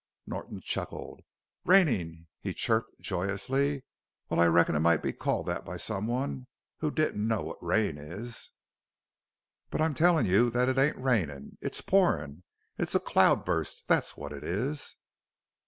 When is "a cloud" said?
12.95-13.45